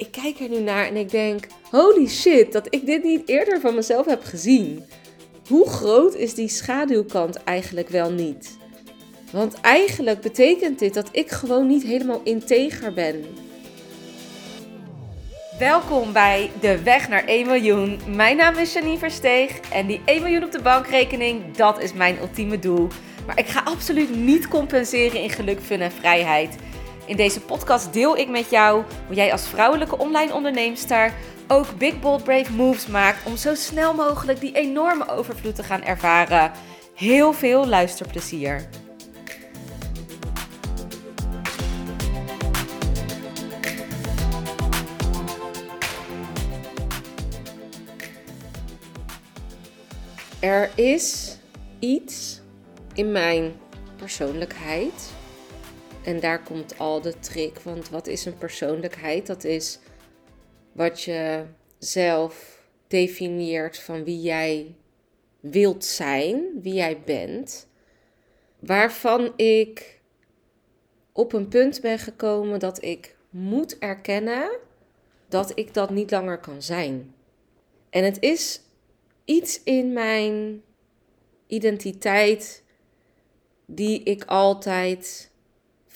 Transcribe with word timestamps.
ik 0.00 0.10
kijk 0.10 0.40
er 0.40 0.48
nu 0.48 0.60
naar 0.60 0.86
en 0.86 0.96
ik 0.96 1.10
denk: 1.10 1.46
holy 1.70 2.06
shit, 2.08 2.52
dat 2.52 2.66
ik 2.70 2.86
dit 2.86 3.02
niet 3.02 3.28
eerder 3.28 3.60
van 3.60 3.74
mezelf 3.74 4.06
heb 4.06 4.24
gezien. 4.24 4.84
Hoe 5.48 5.68
groot 5.68 6.14
is 6.14 6.34
die 6.34 6.48
schaduwkant 6.48 7.44
eigenlijk 7.44 7.88
wel 7.88 8.10
niet? 8.10 8.58
Want 9.32 9.60
eigenlijk 9.60 10.20
betekent 10.20 10.78
dit 10.78 10.94
dat 10.94 11.08
ik 11.12 11.30
gewoon 11.30 11.66
niet 11.66 11.82
helemaal 11.82 12.20
integer 12.24 12.94
ben. 12.94 13.24
Welkom 15.58 16.12
bij 16.12 16.50
De 16.60 16.82
Weg 16.82 17.08
naar 17.08 17.24
1 17.24 17.46
miljoen. 17.46 18.00
Mijn 18.08 18.36
naam 18.36 18.56
is 18.56 18.72
Janine 18.72 18.98
Versteeg 18.98 19.60
en 19.72 19.86
die 19.86 20.00
1 20.04 20.22
miljoen 20.22 20.44
op 20.44 20.52
de 20.52 20.62
bankrekening, 20.62 21.56
dat 21.56 21.80
is 21.80 21.92
mijn 21.92 22.18
ultieme 22.20 22.58
doel. 22.58 22.88
Maar 23.26 23.38
ik 23.38 23.46
ga 23.46 23.62
absoluut 23.64 24.16
niet 24.16 24.48
compenseren 24.48 25.22
in 25.22 25.30
geluk, 25.30 25.60
fun 25.60 25.80
en 25.80 25.92
vrijheid. 25.92 26.56
In 27.10 27.16
deze 27.16 27.40
podcast 27.40 27.92
deel 27.92 28.16
ik 28.16 28.28
met 28.28 28.50
jou 28.50 28.84
hoe 29.06 29.16
jij 29.16 29.32
als 29.32 29.48
vrouwelijke 29.48 29.98
online 29.98 30.34
onderneemster 30.34 31.12
ook 31.48 31.78
big 31.78 32.00
bold 32.00 32.24
brave 32.24 32.52
moves 32.52 32.86
maakt 32.86 33.26
om 33.26 33.36
zo 33.36 33.54
snel 33.54 33.94
mogelijk 33.94 34.40
die 34.40 34.52
enorme 34.52 35.08
overvloed 35.08 35.54
te 35.54 35.62
gaan 35.62 35.82
ervaren. 35.82 36.52
Heel 36.94 37.32
veel 37.32 37.66
luisterplezier. 37.66 38.68
Er 50.40 50.70
is 50.74 51.36
iets 51.78 52.40
in 52.94 53.12
mijn 53.12 53.52
persoonlijkheid 53.96 55.18
en 56.04 56.20
daar 56.20 56.42
komt 56.42 56.78
al 56.78 57.00
de 57.00 57.18
trick. 57.18 57.58
Want 57.58 57.88
wat 57.88 58.06
is 58.06 58.24
een 58.24 58.38
persoonlijkheid? 58.38 59.26
Dat 59.26 59.44
is 59.44 59.78
wat 60.72 61.02
je 61.02 61.44
zelf 61.78 62.62
definieert 62.86 63.78
van 63.78 64.04
wie 64.04 64.20
jij 64.20 64.74
wilt 65.40 65.84
zijn, 65.84 66.60
wie 66.62 66.74
jij 66.74 67.00
bent. 67.04 67.68
Waarvan 68.58 69.32
ik 69.36 70.00
op 71.12 71.32
een 71.32 71.48
punt 71.48 71.80
ben 71.80 71.98
gekomen 71.98 72.58
dat 72.58 72.82
ik 72.82 73.16
moet 73.30 73.78
erkennen 73.78 74.58
dat 75.28 75.52
ik 75.54 75.74
dat 75.74 75.90
niet 75.90 76.10
langer 76.10 76.38
kan 76.38 76.62
zijn. 76.62 77.14
En 77.90 78.04
het 78.04 78.20
is 78.20 78.60
iets 79.24 79.62
in 79.62 79.92
mijn 79.92 80.62
identiteit 81.46 82.64
die 83.66 84.02
ik 84.02 84.24
altijd 84.24 85.29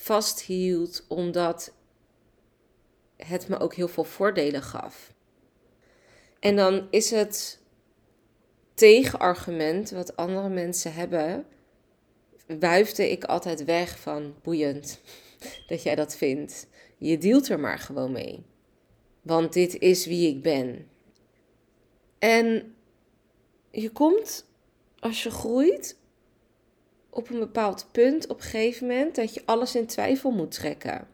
vasthield 0.05 1.05
omdat 1.07 1.73
het 3.17 3.47
me 3.47 3.59
ook 3.59 3.73
heel 3.73 3.87
veel 3.87 4.03
voordelen 4.03 4.61
gaf. 4.61 5.13
En 6.39 6.55
dan 6.55 6.87
is 6.89 7.11
het 7.11 7.59
tegenargument 8.73 9.89
wat 9.89 10.15
andere 10.15 10.49
mensen 10.49 10.93
hebben, 10.93 11.45
wuifde 12.59 13.11
ik 13.11 13.23
altijd 13.23 13.63
weg 13.63 13.99
van 13.99 14.35
boeiend 14.41 15.01
dat 15.67 15.83
jij 15.83 15.95
dat 15.95 16.15
vindt. 16.15 16.67
Je 16.97 17.17
dealt 17.17 17.49
er 17.49 17.59
maar 17.59 17.79
gewoon 17.79 18.11
mee. 18.11 18.45
Want 19.21 19.53
dit 19.53 19.77
is 19.77 20.05
wie 20.05 20.29
ik 20.29 20.41
ben. 20.41 20.87
En 22.19 22.75
je 23.71 23.89
komt 23.89 24.45
als 24.99 25.23
je 25.23 25.31
groeit 25.31 25.97
op 27.15 27.29
een 27.29 27.39
bepaald 27.39 27.87
punt 27.91 28.27
op 28.27 28.37
een 28.37 28.43
gegeven 28.43 28.87
moment 28.87 29.15
dat 29.15 29.33
je 29.33 29.41
alles 29.45 29.75
in 29.75 29.85
twijfel 29.85 30.31
moet 30.31 30.51
trekken. 30.51 31.07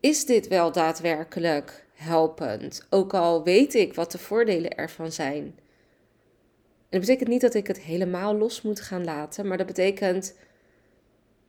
Is 0.00 0.26
dit 0.26 0.48
wel 0.48 0.72
daadwerkelijk 0.72 1.86
helpend? 1.94 2.86
Ook 2.90 3.14
al 3.14 3.44
weet 3.44 3.74
ik 3.74 3.94
wat 3.94 4.12
de 4.12 4.18
voordelen 4.18 4.76
ervan 4.76 5.12
zijn. 5.12 5.44
En 5.44 7.00
dat 7.00 7.00
betekent 7.00 7.28
niet 7.28 7.40
dat 7.40 7.54
ik 7.54 7.66
het 7.66 7.80
helemaal 7.80 8.36
los 8.36 8.62
moet 8.62 8.80
gaan 8.80 9.04
laten, 9.04 9.46
maar 9.46 9.56
dat 9.56 9.66
betekent 9.66 10.34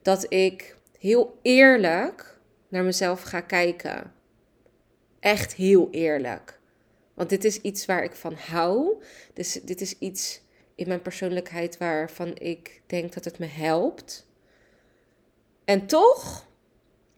dat 0.01 0.31
ik 0.31 0.77
heel 0.99 1.39
eerlijk 1.41 2.37
naar 2.67 2.83
mezelf 2.83 3.21
ga 3.21 3.41
kijken. 3.41 4.13
Echt 5.19 5.53
heel 5.53 5.87
eerlijk. 5.91 6.59
Want 7.13 7.29
dit 7.29 7.43
is 7.43 7.61
iets 7.61 7.85
waar 7.85 8.03
ik 8.03 8.15
van 8.15 8.33
hou. 8.33 9.03
Dus 9.33 9.53
dit 9.53 9.81
is 9.81 9.97
iets 9.99 10.41
in 10.75 10.87
mijn 10.87 11.01
persoonlijkheid 11.01 11.77
waarvan 11.77 12.37
ik 12.37 12.81
denk 12.85 13.13
dat 13.13 13.25
het 13.25 13.39
me 13.39 13.45
helpt. 13.45 14.27
En 15.65 15.85
toch 15.85 16.47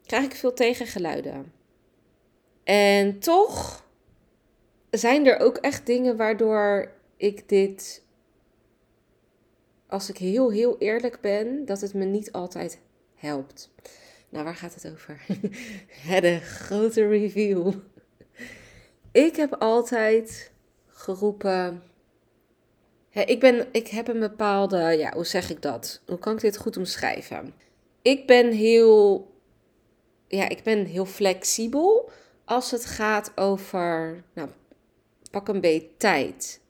krijg 0.06 0.26
ik 0.26 0.36
veel 0.36 0.54
tegengeluiden. 0.54 1.54
En 2.64 3.20
toch 3.20 3.86
zijn 4.90 5.26
er 5.26 5.40
ook 5.40 5.58
echt 5.58 5.86
dingen 5.86 6.18
waardoor 6.18 6.92
ik 7.18 7.50
dit, 7.50 8.04
als 9.88 10.10
ik 10.10 10.18
heel, 10.18 10.52
heel 10.52 10.78
eerlijk 10.78 11.22
ben, 11.22 11.66
dat 11.66 11.82
het 11.82 11.94
me 11.94 12.06
niet 12.06 12.32
altijd 12.32 12.80
helpt. 13.16 13.72
Nou, 14.30 14.44
waar 14.44 14.56
gaat 14.56 14.74
het 14.74 14.92
over? 14.92 15.26
De 16.22 16.40
grote 16.40 17.08
review. 17.08 17.74
Ik 19.12 19.36
heb 19.36 19.54
altijd 19.54 20.52
geroepen 20.88 21.84
ik, 23.26 23.40
ben, 23.40 23.68
ik 23.72 23.88
heb 23.88 24.08
een 24.08 24.20
bepaalde, 24.20 24.78
ja, 24.78 25.14
hoe 25.14 25.26
zeg 25.26 25.50
ik 25.50 25.62
dat? 25.62 26.02
Hoe 26.06 26.20
kan 26.20 26.34
ik 26.34 26.42
dit 26.42 26.58
goed 26.58 26.78
omschrijven? 26.78 27.54
Ik 28.02 28.28
ben 28.28 28.52
heel, 28.52 29.28
ja, 30.28 30.50
ik 30.50 30.64
ben 30.64 30.86
heel 30.86 31.06
flexibel 31.06 32.10
als 32.46 32.72
het 32.72 32.86
gaat 32.86 33.32
over, 33.36 34.24
nou, 34.34 34.50
pak 35.32 35.48
een 35.48 35.62
beet 35.62 36.00
tijd. 36.00 36.62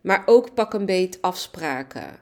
Maar 0.00 0.22
ook 0.26 0.54
pak 0.54 0.72
een 0.72 0.86
beet 0.86 1.22
afspraken. 1.22 2.18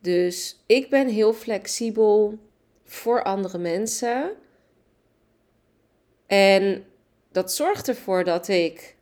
Dus 0.00 0.62
ik 0.66 0.90
ben 0.90 1.08
heel 1.08 1.32
flexibel 1.32 2.38
voor 2.84 3.22
andere 3.22 3.58
mensen. 3.58 4.36
En 6.26 6.84
dat 7.32 7.52
zorgt 7.52 7.88
ervoor 7.88 8.24
dat 8.24 8.48
ik 8.48 8.95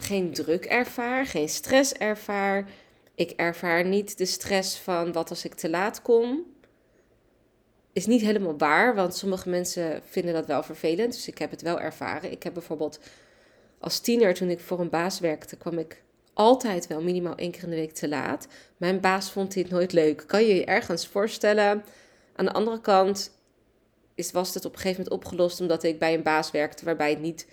geen 0.00 0.32
druk 0.32 0.64
ervaar, 0.64 1.26
geen 1.26 1.48
stress 1.48 1.92
ervaar. 1.92 2.68
Ik 3.14 3.30
ervaar 3.30 3.84
niet 3.84 4.18
de 4.18 4.26
stress 4.26 4.78
van 4.78 5.12
wat 5.12 5.30
als 5.30 5.44
ik 5.44 5.54
te 5.54 5.70
laat 5.70 6.02
kom. 6.02 6.44
Is 7.92 8.06
niet 8.06 8.20
helemaal 8.20 8.58
waar, 8.58 8.94
want 8.94 9.16
sommige 9.16 9.48
mensen 9.48 10.02
vinden 10.04 10.34
dat 10.34 10.46
wel 10.46 10.62
vervelend. 10.62 11.12
Dus 11.12 11.28
ik 11.28 11.38
heb 11.38 11.50
het 11.50 11.62
wel 11.62 11.80
ervaren. 11.80 12.30
Ik 12.30 12.42
heb 12.42 12.52
bijvoorbeeld 12.52 13.00
als 13.78 14.00
tiener, 14.00 14.34
toen 14.34 14.50
ik 14.50 14.60
voor 14.60 14.80
een 14.80 14.90
baas 14.90 15.20
werkte, 15.20 15.56
kwam 15.56 15.78
ik 15.78 16.02
altijd 16.34 16.86
wel 16.86 17.02
minimaal 17.02 17.34
één 17.34 17.50
keer 17.50 17.62
in 17.62 17.70
de 17.70 17.76
week 17.76 17.92
te 17.92 18.08
laat. 18.08 18.46
Mijn 18.76 19.00
baas 19.00 19.30
vond 19.30 19.52
dit 19.52 19.70
nooit 19.70 19.92
leuk. 19.92 20.24
Kan 20.26 20.42
je 20.46 20.54
je 20.54 20.64
ergens 20.64 21.06
voorstellen? 21.06 21.84
Aan 22.36 22.44
de 22.44 22.52
andere 22.52 22.80
kant 22.80 23.32
is, 24.14 24.30
was 24.32 24.54
het 24.54 24.64
op 24.64 24.72
een 24.72 24.78
gegeven 24.78 25.02
moment 25.02 25.22
opgelost 25.22 25.60
omdat 25.60 25.82
ik 25.82 25.98
bij 25.98 26.14
een 26.14 26.22
baas 26.22 26.50
werkte 26.50 26.84
waarbij 26.84 27.10
het 27.10 27.20
niet 27.20 27.46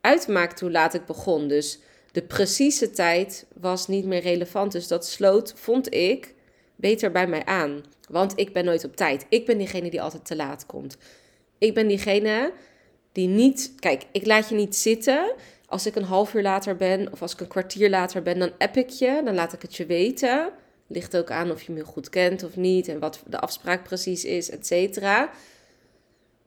uitmaakte 0.00 0.64
hoe 0.64 0.72
laat 0.72 0.94
ik 0.94 1.06
begon. 1.06 1.48
Dus 1.48 1.78
de 2.12 2.22
precieze 2.22 2.90
tijd 2.90 3.46
was 3.54 3.88
niet 3.88 4.04
meer 4.04 4.20
relevant. 4.20 4.72
Dus 4.72 4.88
dat 4.88 5.06
sloot, 5.06 5.52
vond 5.56 5.94
ik, 5.94 6.34
beter 6.76 7.10
bij 7.10 7.26
mij 7.26 7.44
aan. 7.44 7.84
Want 8.08 8.32
ik 8.36 8.52
ben 8.52 8.64
nooit 8.64 8.84
op 8.84 8.96
tijd. 8.96 9.26
Ik 9.28 9.46
ben 9.46 9.58
diegene 9.58 9.90
die 9.90 10.02
altijd 10.02 10.24
te 10.24 10.36
laat 10.36 10.66
komt. 10.66 10.96
Ik 11.58 11.74
ben 11.74 11.88
diegene 11.88 12.52
die 13.12 13.28
niet. 13.28 13.72
Kijk, 13.78 14.04
ik 14.12 14.26
laat 14.26 14.48
je 14.48 14.54
niet 14.54 14.76
zitten. 14.76 15.32
Als 15.66 15.86
ik 15.86 15.94
een 15.94 16.04
half 16.04 16.34
uur 16.34 16.42
later 16.42 16.76
ben 16.76 17.12
of 17.12 17.22
als 17.22 17.32
ik 17.32 17.40
een 17.40 17.48
kwartier 17.48 17.90
later 17.90 18.22
ben, 18.22 18.38
dan 18.38 18.52
app 18.58 18.76
ik 18.76 18.88
je. 18.88 19.20
Dan 19.24 19.34
laat 19.34 19.52
ik 19.52 19.62
het 19.62 19.76
je 19.76 19.86
weten. 19.86 20.52
Ligt 20.86 21.16
ook 21.16 21.30
aan 21.30 21.50
of 21.50 21.62
je 21.62 21.72
me 21.72 21.84
goed 21.84 22.08
kent 22.08 22.42
of 22.42 22.56
niet 22.56 22.88
en 22.88 22.98
wat 22.98 23.22
de 23.26 23.38
afspraak 23.38 23.84
precies 23.84 24.24
is, 24.24 24.50
et 24.50 24.66
cetera. 24.66 25.30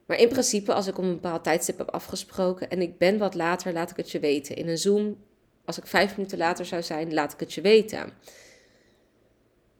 Maar 0.06 0.18
in 0.18 0.28
principe, 0.28 0.74
als 0.74 0.86
ik 0.86 0.98
om 0.98 1.04
een 1.04 1.14
bepaald 1.14 1.44
tijdstip 1.44 1.78
heb 1.78 1.90
afgesproken 1.90 2.70
en 2.70 2.82
ik 2.82 2.98
ben 2.98 3.18
wat 3.18 3.34
later, 3.34 3.72
laat 3.72 3.90
ik 3.90 3.96
het 3.96 4.10
je 4.10 4.20
weten. 4.20 4.56
In 4.56 4.68
een 4.68 4.78
Zoom 4.78 5.16
als 5.64 5.78
ik 5.78 5.86
vijf 5.86 6.16
minuten 6.16 6.38
later 6.38 6.64
zou 6.64 6.82
zijn, 6.82 7.14
laat 7.14 7.32
ik 7.32 7.40
het 7.40 7.52
je 7.52 7.60
weten. 7.60 8.12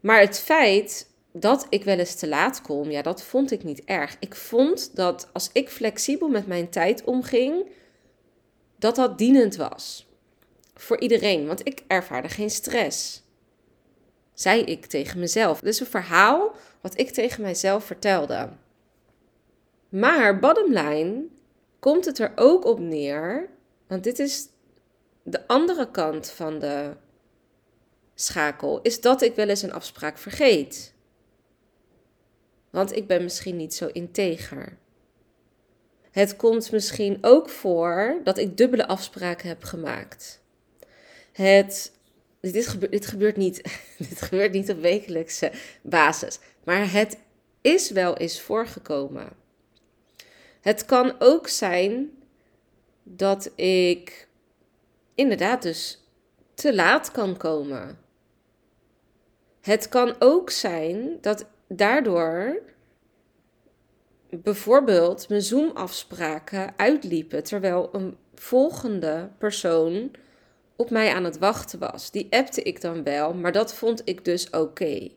Maar 0.00 0.20
het 0.20 0.38
feit 0.38 1.08
dat 1.32 1.66
ik 1.69 1.84
wel 1.84 1.98
eens 1.98 2.14
te 2.14 2.28
laat 2.28 2.62
kom, 2.62 2.90
ja, 2.90 3.02
dat 3.02 3.22
vond 3.22 3.50
ik 3.50 3.64
niet 3.64 3.84
erg. 3.84 4.16
Ik 4.20 4.34
vond 4.34 4.96
dat 4.96 5.28
als 5.32 5.50
ik 5.52 5.69
flexibel 5.69 6.28
met 6.28 6.46
mijn 6.46 6.69
tijd 6.70 7.04
omging, 7.04 7.66
dat 8.78 8.96
dat 8.96 9.19
dienend 9.19 9.56
was. 9.56 10.06
Voor 10.75 11.00
iedereen, 11.00 11.46
want 11.46 11.66
ik 11.66 11.82
ervaarde 11.86 12.28
geen 12.28 12.50
stress. 12.50 13.22
Zei 14.34 14.62
ik 14.62 14.86
tegen 14.86 15.20
mezelf. 15.20 15.60
Dus 15.60 15.81
een 15.81 15.86
verhaal 15.86 16.54
wat 16.81 16.98
ik 16.98 17.10
tegen 17.10 17.42
mijzelf 17.42 17.84
vertelde. 17.84 18.48
Maar 19.88 20.38
bottom 20.38 20.72
line 20.72 21.25
komt 21.78 22.04
het 22.04 22.19
er 22.19 22.32
ook 22.34 22.64
op 22.64 22.78
neer, 22.78 23.48
want 23.86 24.04
dit 24.04 24.19
is 24.19 24.48
de 25.24 25.46
andere 25.46 25.90
kant 25.90 26.30
van 26.30 26.58
de 26.58 26.96
schakel 28.14 28.80
is 28.82 29.00
dat 29.00 29.22
ik 29.22 29.34
wel 29.34 29.48
eens 29.48 29.62
een 29.62 29.72
afspraak 29.72 30.18
vergeet. 30.18 30.94
Want 32.70 32.96
ik 32.96 33.06
ben 33.06 33.22
misschien 33.22 33.56
niet 33.56 33.74
zo 33.74 33.86
integer. 33.86 34.76
Het 36.10 36.36
komt 36.36 36.72
misschien 36.72 37.18
ook 37.20 37.48
voor 37.48 38.20
dat 38.24 38.38
ik 38.38 38.56
dubbele 38.56 38.86
afspraken 38.86 39.48
heb 39.48 39.64
gemaakt. 39.64 40.42
Het, 41.32 41.92
dit, 42.40 42.66
gebeurt, 42.66 42.92
dit, 42.92 43.06
gebeurt 43.06 43.36
niet, 43.36 43.62
dit 44.08 44.22
gebeurt 44.22 44.52
niet 44.52 44.70
op 44.70 44.80
wekelijkse 44.80 45.52
basis, 45.82 46.38
maar 46.64 46.92
het 46.92 47.18
is 47.60 47.90
wel 47.90 48.16
eens 48.16 48.40
voorgekomen. 48.40 49.28
Het 50.60 50.84
kan 50.84 51.14
ook 51.18 51.48
zijn 51.48 52.10
dat 53.02 53.50
ik 53.54 54.28
inderdaad 55.14 55.62
dus 55.62 56.05
te 56.55 56.75
laat 56.75 57.11
kan 57.11 57.37
komen. 57.37 57.99
Het 59.61 59.88
kan 59.88 60.14
ook 60.19 60.50
zijn 60.50 61.19
dat 61.20 61.46
daardoor 61.69 62.62
bijvoorbeeld 64.31 65.28
mijn 65.28 65.43
Zoom-afspraken 65.43 66.75
uitliepen 66.76 67.43
terwijl 67.44 67.88
een 67.93 68.16
volgende 68.34 69.31
persoon 69.38 70.11
op 70.76 70.90
mij 70.90 71.14
aan 71.14 71.25
het 71.25 71.38
wachten 71.38 71.78
was. 71.78 72.10
Die 72.10 72.26
appte 72.31 72.62
ik 72.62 72.81
dan 72.81 73.02
wel, 73.02 73.34
maar 73.34 73.52
dat 73.52 73.75
vond 73.75 74.02
ik 74.05 74.25
dus 74.25 74.50
oké. 74.50 75.08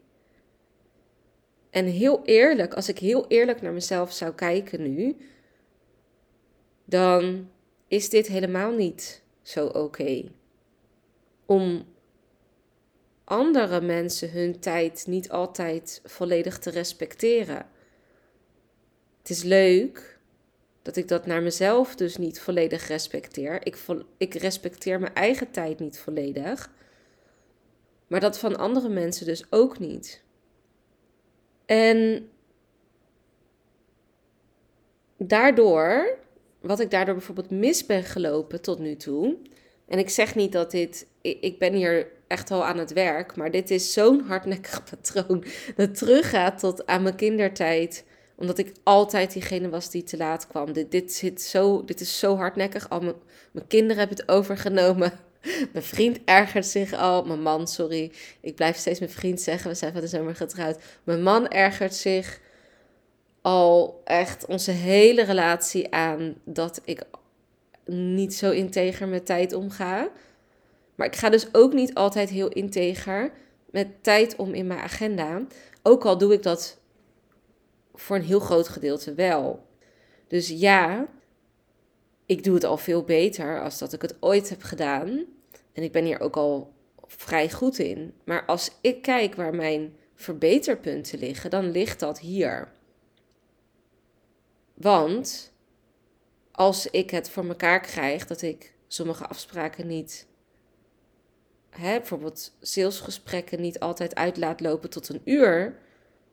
En 1.69 1.85
heel 1.85 2.21
eerlijk, 2.23 2.73
als 2.73 2.89
ik 2.89 2.99
heel 2.99 3.27
eerlijk 3.27 3.61
naar 3.61 3.73
mezelf 3.73 4.13
zou 4.13 4.33
kijken 4.33 4.93
nu, 4.93 5.17
dan 6.85 7.49
is 7.87 8.09
dit 8.09 8.27
helemaal 8.27 8.71
niet 8.71 9.23
zo 9.47 9.65
oké. 9.65 10.31
Om 11.45 11.85
andere 13.23 13.81
mensen 13.81 14.31
hun 14.31 14.59
tijd 14.59 15.05
niet 15.07 15.29
altijd 15.29 16.01
volledig 16.03 16.59
te 16.59 16.69
respecteren. 16.69 17.69
Het 19.17 19.29
is 19.29 19.43
leuk 19.43 20.19
dat 20.81 20.95
ik 20.95 21.07
dat 21.07 21.25
naar 21.25 21.41
mezelf 21.41 21.95
dus 21.95 22.17
niet 22.17 22.39
volledig 22.39 22.87
respecteer. 22.87 23.65
Ik, 23.65 23.85
ik 24.17 24.33
respecteer 24.33 24.99
mijn 24.99 25.13
eigen 25.13 25.51
tijd 25.51 25.79
niet 25.79 25.99
volledig. 25.99 26.71
Maar 28.07 28.19
dat 28.19 28.39
van 28.39 28.57
andere 28.57 28.89
mensen 28.89 29.25
dus 29.25 29.51
ook 29.51 29.79
niet. 29.79 30.23
En 31.65 32.29
daardoor, 35.17 36.17
wat 36.61 36.79
ik 36.79 36.91
daardoor 36.91 37.15
bijvoorbeeld 37.15 37.49
mis 37.49 37.85
ben 37.85 38.03
gelopen 38.03 38.61
tot 38.61 38.79
nu 38.79 38.95
toe. 38.95 39.37
En 39.87 39.99
ik 39.99 40.09
zeg 40.09 40.35
niet 40.35 40.51
dat 40.51 40.71
dit, 40.71 41.07
ik 41.21 41.59
ben 41.59 41.73
hier 41.73 42.07
echt 42.27 42.51
al 42.51 42.65
aan 42.65 42.77
het 42.77 42.93
werk, 42.93 43.35
maar 43.35 43.51
dit 43.51 43.71
is 43.71 43.93
zo'n 43.93 44.21
hardnekkig 44.21 44.83
patroon 44.89 45.43
dat 45.75 45.97
teruggaat 45.97 46.59
tot 46.59 46.85
aan 46.85 47.03
mijn 47.03 47.15
kindertijd 47.15 48.05
omdat 48.37 48.57
ik 48.57 48.71
altijd 48.83 49.33
diegene 49.33 49.69
was 49.69 49.91
die 49.91 50.03
te 50.03 50.17
laat 50.17 50.47
kwam. 50.47 50.73
Dit, 50.73 50.91
dit, 50.91 51.13
zit 51.13 51.41
zo, 51.41 51.85
dit 51.85 51.99
is 51.99 52.19
zo 52.19 52.35
hardnekkig. 52.35 52.89
Al 52.89 52.99
mijn, 52.99 53.15
mijn 53.51 53.67
kinderen 53.67 53.97
hebben 53.97 54.17
het 54.17 54.29
overgenomen. 54.29 55.11
Mijn 55.73 55.85
vriend 55.85 56.19
ergert 56.25 56.65
zich 56.65 56.93
al. 56.93 57.23
Mijn 57.23 57.41
man, 57.41 57.67
sorry. 57.67 58.11
Ik 58.41 58.55
blijf 58.55 58.77
steeds 58.77 58.99
mijn 58.99 59.11
vriend 59.11 59.41
zeggen. 59.41 59.69
We 59.69 59.75
zijn 59.75 59.91
van 59.91 60.01
de 60.01 60.07
zomer 60.07 60.35
getrouwd. 60.35 60.77
Mijn 61.03 61.23
man 61.23 61.47
ergert 61.47 61.95
zich 61.95 62.39
al 63.47 64.01
echt 64.03 64.45
onze 64.45 64.71
hele 64.71 65.23
relatie 65.23 65.93
aan 65.93 66.35
dat 66.43 66.81
ik 66.83 67.03
niet 67.85 68.33
zo 68.33 68.51
integer 68.51 69.07
met 69.07 69.25
tijd 69.25 69.53
omga. 69.53 70.09
Maar 70.95 71.07
ik 71.07 71.15
ga 71.15 71.29
dus 71.29 71.53
ook 71.53 71.73
niet 71.73 71.93
altijd 71.93 72.29
heel 72.29 72.47
integer 72.47 73.31
met 73.69 73.87
tijd 74.03 74.35
om 74.35 74.53
in 74.53 74.67
mijn 74.67 74.79
agenda. 74.79 75.41
Ook 75.83 76.05
al 76.05 76.17
doe 76.17 76.33
ik 76.33 76.43
dat 76.43 76.79
voor 77.93 78.15
een 78.15 78.21
heel 78.21 78.39
groot 78.39 78.67
gedeelte 78.67 79.13
wel. 79.13 79.65
Dus 80.27 80.47
ja, 80.49 81.07
ik 82.25 82.43
doe 82.43 82.53
het 82.53 82.63
al 82.63 82.77
veel 82.77 83.03
beter 83.03 83.61
als 83.61 83.77
dat 83.77 83.93
ik 83.93 84.01
het 84.01 84.17
ooit 84.19 84.49
heb 84.49 84.63
gedaan. 84.63 85.25
En 85.73 85.83
ik 85.83 85.91
ben 85.91 86.05
hier 86.05 86.19
ook 86.19 86.35
al 86.35 86.73
vrij 87.05 87.51
goed 87.51 87.79
in. 87.79 88.13
Maar 88.23 88.45
als 88.45 88.71
ik 88.81 89.01
kijk 89.01 89.35
waar 89.35 89.55
mijn 89.55 89.95
verbeterpunten 90.15 91.19
liggen, 91.19 91.49
dan 91.49 91.71
ligt 91.71 91.99
dat 91.99 92.19
hier. 92.19 92.75
Want 94.77 95.53
als 96.51 96.87
ik 96.87 97.09
het 97.09 97.29
voor 97.29 97.45
mekaar 97.45 97.79
krijg 97.79 98.27
dat 98.27 98.41
ik 98.41 98.73
sommige 98.87 99.27
afspraken 99.27 99.87
niet, 99.87 100.27
hè, 101.69 101.97
bijvoorbeeld 101.97 102.55
salesgesprekken, 102.61 103.61
niet 103.61 103.79
altijd 103.79 104.15
uit 104.15 104.37
laat 104.37 104.59
lopen 104.59 104.89
tot 104.89 105.09
een 105.09 105.21
uur, 105.23 105.77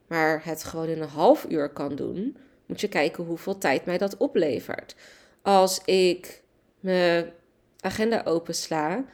maar 0.06 0.44
het 0.44 0.64
gewoon 0.64 0.88
in 0.88 1.02
een 1.02 1.08
half 1.08 1.46
uur 1.48 1.70
kan 1.70 1.96
doen, 1.96 2.36
moet 2.66 2.80
je 2.80 2.88
kijken 2.88 3.24
hoeveel 3.24 3.58
tijd 3.58 3.84
mij 3.84 3.98
dat 3.98 4.16
oplevert. 4.16 4.96
Als 5.42 5.84
ik 5.84 6.42
mijn 6.80 7.32
agenda 7.80 8.22
opensla 8.24 9.04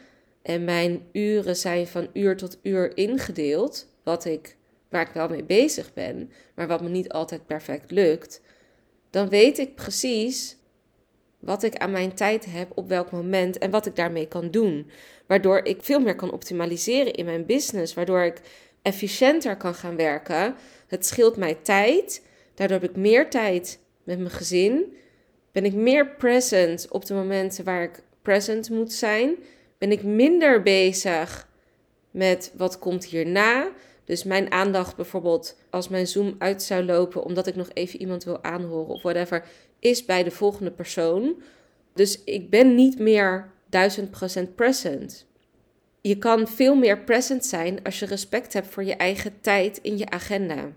en 0.42 0.64
mijn 0.64 1.08
uren 1.12 1.56
zijn 1.56 1.86
van 1.86 2.10
uur 2.12 2.36
tot 2.36 2.58
uur 2.62 2.96
ingedeeld, 2.96 3.86
wat 4.02 4.24
ik, 4.24 4.56
waar 4.88 5.08
ik 5.08 5.14
wel 5.14 5.28
mee 5.28 5.44
bezig 5.44 5.92
ben, 5.92 6.32
maar 6.54 6.66
wat 6.66 6.82
me 6.82 6.88
niet 6.88 7.12
altijd 7.12 7.46
perfect 7.46 7.90
lukt, 7.90 8.40
dan 9.10 9.28
weet 9.28 9.58
ik 9.58 9.74
precies 9.74 10.56
wat 11.38 11.62
ik 11.62 11.76
aan 11.76 11.90
mijn 11.90 12.14
tijd 12.14 12.46
heb 12.48 12.72
op 12.74 12.88
welk 12.88 13.10
moment 13.10 13.58
en 13.58 13.70
wat 13.70 13.86
ik 13.86 13.96
daarmee 13.96 14.28
kan 14.28 14.50
doen. 14.50 14.90
Waardoor 15.26 15.64
ik 15.64 15.82
veel 15.82 16.00
meer 16.00 16.14
kan 16.14 16.32
optimaliseren 16.32 17.12
in 17.12 17.24
mijn 17.24 17.46
business, 17.46 17.94
waardoor 17.94 18.22
ik 18.22 18.40
efficiënter 18.82 19.56
kan 19.56 19.74
gaan 19.74 19.96
werken. 19.96 20.54
Het 20.86 21.06
scheelt 21.06 21.36
mij 21.36 21.54
tijd. 21.54 22.26
Daardoor 22.54 22.80
heb 22.80 22.90
ik 22.90 22.96
meer 22.96 23.30
tijd 23.30 23.78
met 24.02 24.18
mijn 24.18 24.30
gezin. 24.30 24.96
Ben 25.52 25.64
ik 25.64 25.74
meer 25.74 26.08
present 26.08 26.86
op 26.90 27.06
de 27.06 27.14
momenten 27.14 27.64
waar 27.64 27.82
ik 27.82 28.02
present 28.22 28.70
moet 28.70 28.92
zijn. 28.92 29.36
Ben 29.78 29.92
ik 29.92 30.02
minder 30.02 30.62
bezig 30.62 31.48
met 32.10 32.52
wat 32.56 32.78
komt 32.78 33.04
hierna. 33.04 33.70
Dus 34.04 34.24
mijn 34.24 34.52
aandacht 34.52 34.96
bijvoorbeeld 34.96 35.56
als 35.70 35.88
mijn 35.88 36.06
Zoom 36.06 36.34
uit 36.38 36.62
zou 36.62 36.84
lopen 36.84 37.24
omdat 37.24 37.46
ik 37.46 37.56
nog 37.56 37.68
even 37.72 38.00
iemand 38.00 38.24
wil 38.24 38.42
aanhoren 38.44 38.94
of 38.94 39.02
whatever, 39.02 39.44
is 39.78 40.04
bij 40.04 40.22
de 40.22 40.30
volgende 40.30 40.70
persoon. 40.70 41.42
Dus 41.94 42.24
ik 42.24 42.50
ben 42.50 42.74
niet 42.74 42.98
meer 42.98 43.52
1000% 43.70 44.54
present 44.54 45.28
je 46.00 46.18
kan 46.18 46.48
veel 46.48 46.74
meer 46.74 47.00
present 47.04 47.46
zijn 47.46 47.82
als 47.82 47.98
je 47.98 48.06
respect 48.06 48.52
hebt 48.52 48.66
voor 48.66 48.84
je 48.84 48.94
eigen 48.94 49.40
tijd 49.40 49.78
in 49.82 49.98
je 49.98 50.10
agenda. 50.10 50.72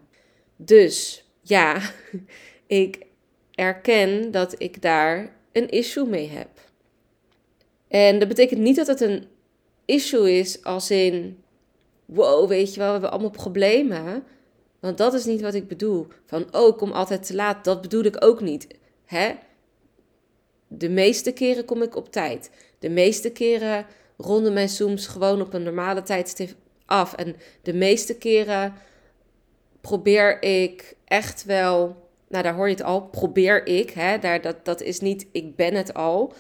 Dus 0.56 1.26
ja, 1.42 1.82
ik 2.68 3.06
erken 3.52 4.32
dat 4.32 4.56
ik 4.58 4.82
daar 4.82 5.36
een 5.52 5.70
issue 5.70 6.06
mee 6.06 6.30
heb. 6.30 6.50
En 7.88 8.20
dat 8.20 8.28
betekent 8.28 8.60
niet 8.60 8.76
dat 8.76 8.88
het 8.88 9.02
een 9.02 9.26
issue 9.86 10.32
is 10.32 10.64
als 10.64 10.92
in, 10.92 11.43
wow, 12.06 12.48
weet 12.48 12.74
je 12.74 12.78
wel, 12.80 12.88
we 12.88 12.94
hebben 12.94 13.12
allemaal 13.12 13.30
problemen. 13.30 14.24
Want 14.80 14.98
dat 14.98 15.14
is 15.14 15.26
niet 15.26 15.42
wat 15.42 15.54
ik 15.54 15.68
bedoel. 15.68 16.08
Van, 16.26 16.56
oh, 16.56 16.78
kom 16.78 16.92
altijd 16.92 17.26
te 17.26 17.36
laat. 17.36 17.64
Dat 17.64 17.82
bedoel 17.82 18.04
ik 18.04 18.24
ook 18.26 18.42
niet. 18.42 18.68
Hè? 19.06 19.34
De 20.68 20.90
meeste 20.90 21.32
keren 21.32 21.66
kom 21.66 21.82
ik 21.82 21.96
op 21.96 22.12
tijd. 22.12 22.52
De 22.80 22.90
meeste 22.90 23.32
keren 23.32 23.86
ronden 24.18 24.54
mijn 24.54 24.70
Zooms 24.70 25.08
gewoon 25.08 25.42
op 25.42 25.54
een 25.54 25.64
normale 25.64 26.04
tijdstip 26.04 26.56
af. 26.86 27.14
En 27.14 27.36
de 27.62 27.74
meeste 27.74 28.18
keren 28.18 28.74
probeer 29.82 30.44
ik 30.44 30.96
echt 31.06 31.46
wel, 31.46 31.96
nou 32.28 32.44
daar 32.44 32.56
hoor 32.56 32.68
je 32.68 32.76
het 32.76 32.84
al, 32.84 33.02
probeer 33.02 33.68
ik. 33.68 33.90
Hè, 33.90 34.20
daar, 34.20 34.42
dat, 34.42 34.66
dat 34.66 34.82
is 34.82 35.00
niet, 35.00 35.28
ik 35.32 35.56
ben 35.56 35.74
het 35.74 35.94
al. 35.94 36.34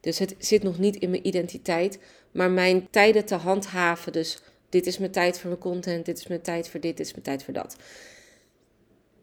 Dus 0.00 0.18
het 0.18 0.34
zit 0.38 0.62
nog 0.62 0.78
niet 0.78 0.96
in 0.96 1.10
mijn 1.10 1.26
identiteit. 1.26 1.98
Maar 2.30 2.50
mijn 2.50 2.90
tijden 2.90 3.24
te 3.24 3.34
handhaven. 3.34 4.12
Dus 4.12 4.42
dit 4.68 4.86
is 4.86 4.98
mijn 4.98 5.10
tijd 5.10 5.38
voor 5.38 5.48
mijn 5.48 5.60
content, 5.60 6.04
dit 6.04 6.18
is 6.18 6.26
mijn 6.26 6.42
tijd 6.42 6.68
voor 6.68 6.80
dit, 6.80 6.96
dit 6.96 7.06
is 7.06 7.12
mijn 7.12 7.24
tijd 7.24 7.44
voor 7.44 7.54
dat. 7.54 7.76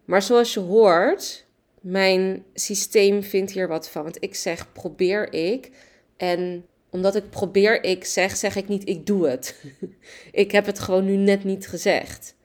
Maar 0.05 0.21
zoals 0.21 0.53
je 0.53 0.59
hoort, 0.59 1.45
mijn 1.81 2.45
systeem 2.53 3.23
vindt 3.23 3.51
hier 3.51 3.67
wat 3.67 3.89
van. 3.89 4.03
Want 4.03 4.23
ik 4.23 4.35
zeg 4.35 4.71
probeer 4.71 5.33
ik. 5.33 5.71
En 6.17 6.65
omdat 6.89 7.15
ik 7.15 7.29
probeer 7.29 7.83
ik 7.83 8.05
zeg, 8.05 8.35
zeg 8.37 8.55
ik 8.55 8.67
niet 8.67 8.89
ik 8.89 9.05
doe 9.05 9.27
het. 9.27 9.63
ik 10.31 10.51
heb 10.51 10.65
het 10.65 10.79
gewoon 10.79 11.05
nu 11.05 11.15
net 11.15 11.43
niet 11.43 11.67
gezegd. 11.67 12.35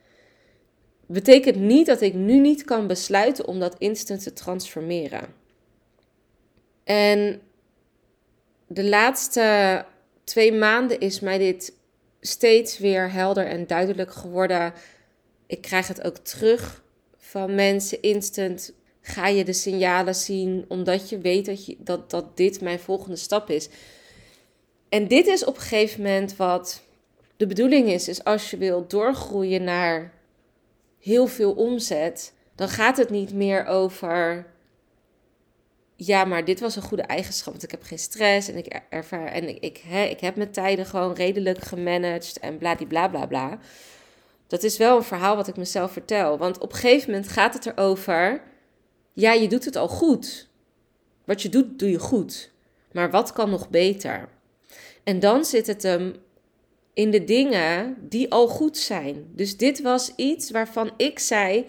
Betekent 1.07 1.57
niet 1.57 1.87
dat 1.87 2.01
ik 2.01 2.15
nu 2.15 2.39
niet 2.39 2.65
kan 2.65 2.87
besluiten 2.87 3.47
om 3.47 3.59
dat 3.59 3.79
instant 3.79 4.23
te 4.23 4.33
transformeren. 4.33 5.35
En 6.85 7.41
de 8.67 8.85
laatste 8.85 9.85
twee 10.25 10.53
maanden 10.53 11.01
is 11.01 11.21
mij 11.21 11.39
dit 11.39 11.73
steeds 12.21 12.79
weer 12.79 13.13
helder 13.13 13.47
en 13.47 13.67
duidelijk 13.67 14.13
geworden. 14.13 14.73
Ik 15.47 15.61
krijg 15.61 15.89
het 15.89 16.05
ook 16.05 16.17
terug 16.17 16.83
van 17.19 17.55
mensen 17.55 18.03
instant. 18.03 18.73
Ga 19.01 19.27
je 19.27 19.45
de 19.45 19.53
signalen 19.53 20.15
zien 20.15 20.65
omdat 20.69 21.09
je 21.09 21.19
weet 21.19 21.47
dat, 21.47 21.67
je, 21.67 21.77
dat, 21.79 22.11
dat 22.11 22.37
dit 22.37 22.61
mijn 22.61 22.79
volgende 22.79 23.17
stap 23.17 23.51
is. 23.51 23.69
En 24.89 25.09
dit 25.09 25.27
is 25.27 25.45
op 25.45 25.55
een 25.55 25.61
gegeven 25.61 26.03
moment 26.03 26.37
wat 26.37 26.83
de 27.37 27.47
bedoeling 27.47 27.89
is, 27.89 28.09
is 28.09 28.25
als 28.25 28.51
je 28.51 28.57
wilt 28.57 28.91
doorgroeien 28.91 29.65
naar 29.65 30.13
heel 30.99 31.27
veel 31.27 31.53
omzet, 31.53 32.33
dan 32.55 32.69
gaat 32.69 32.97
het 32.97 33.11
niet 33.11 33.33
meer 33.33 33.67
over 33.67 34.47
ja, 36.01 36.25
maar 36.25 36.45
dit 36.45 36.61
was 36.61 36.77
een 36.77 36.83
goede 36.83 37.03
eigenschap, 37.03 37.53
want 37.53 37.63
ik 37.63 37.71
heb 37.71 37.83
geen 37.83 37.99
stress 37.99 38.49
en 38.49 38.57
ik 38.57 38.81
ervaar 38.89 39.27
en 39.27 39.49
ik, 39.49 39.59
ik, 39.59 39.83
ik 40.11 40.21
heb 40.21 40.37
mijn 40.37 40.51
tijden 40.51 40.87
gewoon 40.87 41.15
redelijk 41.15 41.63
gemanaged 41.63 42.39
en 42.39 42.59
bla 42.59 42.75
bla 42.75 43.09
bla 43.09 43.27
bla. 43.27 43.59
Dat 44.47 44.63
is 44.63 44.77
wel 44.77 44.97
een 44.97 45.03
verhaal 45.03 45.37
wat 45.37 45.49
ik 45.49 45.57
mezelf 45.57 45.93
vertel, 45.93 46.39
want 46.39 46.59
op 46.59 46.73
een 46.73 46.79
gegeven 46.79 47.11
moment 47.11 47.29
gaat 47.29 47.55
het 47.55 47.67
erover, 47.67 48.43
ja, 49.13 49.33
je 49.33 49.49
doet 49.49 49.65
het 49.65 49.77
al 49.77 49.89
goed. 49.89 50.49
Wat 51.25 51.43
je 51.43 51.49
doet, 51.49 51.79
doe 51.79 51.91
je 51.91 51.99
goed. 51.99 52.51
Maar 52.93 53.11
wat 53.11 53.33
kan 53.33 53.51
nog 53.51 53.69
beter? 53.69 54.29
En 55.05 55.21
dan 55.21 55.45
zit 55.45 55.67
het 55.67 55.83
hem 55.83 56.15
in 56.95 57.11
de 57.11 57.25
dingen 57.25 57.97
die 58.09 58.33
al 58.33 58.49
goed 58.49 58.77
zijn. 58.77 59.31
Dus 59.35 59.57
dit 59.57 59.83
was 59.83 60.13
iets 60.17 60.51
waarvan 60.51 60.91
ik 60.97 61.19
zei: 61.19 61.67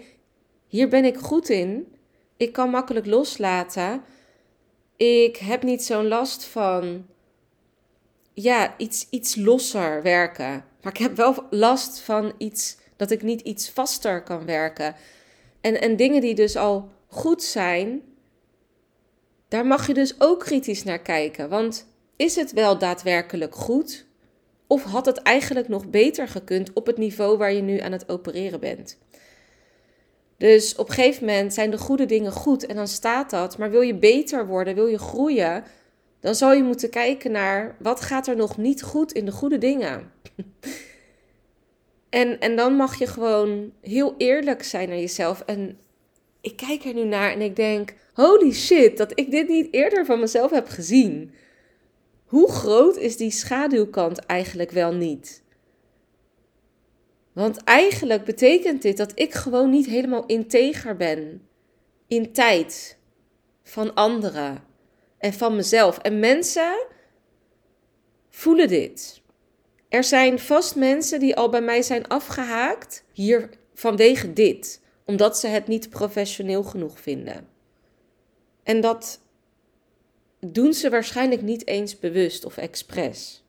hier 0.66 0.88
ben 0.88 1.04
ik 1.04 1.16
goed 1.16 1.48
in. 1.48 1.94
Ik 2.36 2.52
kan 2.52 2.70
makkelijk 2.70 3.06
loslaten. 3.06 4.02
Ik 5.06 5.36
heb 5.36 5.62
niet 5.62 5.82
zo'n 5.82 6.08
last 6.08 6.44
van 6.44 7.06
ja, 8.32 8.74
iets, 8.76 9.06
iets 9.10 9.36
losser 9.36 10.02
werken. 10.02 10.64
Maar 10.82 10.92
ik 10.92 10.98
heb 10.98 11.16
wel 11.16 11.46
last 11.50 12.00
van 12.00 12.32
iets 12.38 12.76
dat 12.96 13.10
ik 13.10 13.22
niet 13.22 13.40
iets 13.40 13.70
vaster 13.70 14.22
kan 14.22 14.44
werken. 14.44 14.94
En, 15.60 15.80
en 15.80 15.96
dingen 15.96 16.20
die 16.20 16.34
dus 16.34 16.56
al 16.56 16.88
goed 17.06 17.42
zijn, 17.42 18.02
daar 19.48 19.66
mag 19.66 19.86
je 19.86 19.94
dus 19.94 20.20
ook 20.20 20.40
kritisch 20.40 20.84
naar 20.84 21.00
kijken. 21.00 21.48
Want 21.48 21.86
is 22.16 22.36
het 22.36 22.52
wel 22.52 22.78
daadwerkelijk 22.78 23.54
goed? 23.54 24.06
Of 24.66 24.82
had 24.82 25.06
het 25.06 25.18
eigenlijk 25.18 25.68
nog 25.68 25.90
beter 25.90 26.28
gekund 26.28 26.72
op 26.72 26.86
het 26.86 26.96
niveau 26.96 27.38
waar 27.38 27.52
je 27.52 27.62
nu 27.62 27.78
aan 27.78 27.92
het 27.92 28.08
opereren 28.08 28.60
bent? 28.60 28.98
Dus 30.40 30.74
op 30.76 30.88
een 30.88 30.94
gegeven 30.94 31.26
moment 31.26 31.54
zijn 31.54 31.70
de 31.70 31.78
goede 31.78 32.06
dingen 32.06 32.32
goed 32.32 32.66
en 32.66 32.76
dan 32.76 32.88
staat 32.88 33.30
dat. 33.30 33.58
Maar 33.58 33.70
wil 33.70 33.80
je 33.80 33.94
beter 33.94 34.46
worden, 34.46 34.74
wil 34.74 34.86
je 34.86 34.98
groeien, 34.98 35.64
dan 36.20 36.34
zal 36.34 36.52
je 36.52 36.62
moeten 36.62 36.90
kijken 36.90 37.30
naar 37.30 37.76
wat 37.78 38.00
gaat 38.00 38.26
er 38.26 38.36
nog 38.36 38.56
niet 38.56 38.82
goed 38.82 39.12
in 39.12 39.24
de 39.24 39.32
goede 39.32 39.58
dingen. 39.58 40.12
en, 42.20 42.40
en 42.40 42.56
dan 42.56 42.74
mag 42.74 42.98
je 42.98 43.06
gewoon 43.06 43.72
heel 43.80 44.14
eerlijk 44.16 44.62
zijn 44.62 44.88
naar 44.88 44.98
jezelf. 44.98 45.42
En 45.46 45.78
ik 46.40 46.56
kijk 46.56 46.84
er 46.84 46.94
nu 46.94 47.04
naar 47.04 47.32
en 47.32 47.40
ik 47.40 47.56
denk: 47.56 47.94
holy 48.12 48.52
shit, 48.52 48.96
dat 48.96 49.12
ik 49.14 49.30
dit 49.30 49.48
niet 49.48 49.68
eerder 49.70 50.04
van 50.04 50.20
mezelf 50.20 50.50
heb 50.50 50.68
gezien. 50.68 51.34
Hoe 52.24 52.50
groot 52.50 52.96
is 52.96 53.16
die 53.16 53.30
schaduwkant 53.30 54.18
eigenlijk 54.18 54.70
wel 54.70 54.92
niet? 54.92 55.42
Want 57.32 57.64
eigenlijk 57.64 58.24
betekent 58.24 58.82
dit 58.82 58.96
dat 58.96 59.12
ik 59.14 59.34
gewoon 59.34 59.70
niet 59.70 59.86
helemaal 59.86 60.26
integer 60.26 60.96
ben 60.96 61.48
in 62.06 62.32
tijd 62.32 62.98
van 63.62 63.94
anderen 63.94 64.64
en 65.18 65.32
van 65.32 65.56
mezelf. 65.56 65.98
En 65.98 66.18
mensen 66.18 66.86
voelen 68.28 68.68
dit. 68.68 69.20
Er 69.88 70.04
zijn 70.04 70.38
vast 70.38 70.76
mensen 70.76 71.20
die 71.20 71.36
al 71.36 71.48
bij 71.48 71.62
mij 71.62 71.82
zijn 71.82 72.08
afgehaakt 72.08 73.04
hier 73.12 73.50
vanwege 73.74 74.32
dit, 74.32 74.80
omdat 75.04 75.38
ze 75.38 75.46
het 75.46 75.66
niet 75.66 75.90
professioneel 75.90 76.62
genoeg 76.62 77.00
vinden. 77.00 77.48
En 78.62 78.80
dat 78.80 79.20
doen 80.40 80.74
ze 80.74 80.90
waarschijnlijk 80.90 81.42
niet 81.42 81.66
eens 81.66 81.98
bewust 81.98 82.44
of 82.44 82.56
expres. 82.56 83.44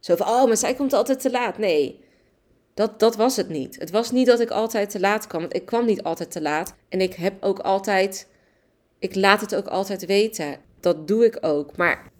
Zo 0.00 0.16
van, 0.16 0.26
oh, 0.26 0.46
maar 0.46 0.56
zij 0.56 0.74
komt 0.74 0.92
altijd 0.92 1.20
te 1.20 1.30
laat. 1.30 1.58
Nee, 1.58 2.04
dat, 2.80 2.98
dat 2.98 3.16
was 3.16 3.36
het 3.36 3.48
niet. 3.48 3.78
Het 3.78 3.90
was 3.90 4.10
niet 4.10 4.26
dat 4.26 4.40
ik 4.40 4.50
altijd 4.50 4.90
te 4.90 5.00
laat 5.00 5.26
kwam. 5.26 5.40
Want 5.40 5.54
ik 5.54 5.64
kwam 5.64 5.86
niet 5.86 6.02
altijd 6.02 6.30
te 6.30 6.40
laat. 6.40 6.74
En 6.88 7.00
ik 7.00 7.14
heb 7.14 7.42
ook 7.42 7.58
altijd. 7.58 8.28
Ik 8.98 9.14
laat 9.14 9.40
het 9.40 9.54
ook 9.54 9.66
altijd 9.66 10.06
weten. 10.06 10.56
Dat 10.80 11.08
doe 11.08 11.24
ik 11.24 11.38
ook. 11.40 11.76
Maar 11.76 12.10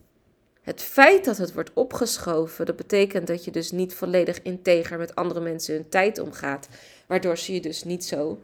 het 0.63 0.83
feit 0.83 1.25
dat 1.25 1.37
het 1.37 1.53
wordt 1.53 1.73
opgeschoven, 1.75 2.67
dat 2.67 2.77
betekent 2.77 3.27
dat 3.27 3.45
je 3.45 3.51
dus 3.51 3.71
niet 3.71 3.95
volledig 3.95 4.43
integer 4.43 4.99
met 4.99 5.15
andere 5.15 5.41
mensen 5.41 5.75
hun 5.75 5.89
tijd 5.89 6.19
omgaat. 6.19 6.69
Waardoor 7.07 7.39
ze 7.39 7.55
je 7.55 7.61
dus 7.61 7.85
niet 7.85 8.05
zo. 8.05 8.43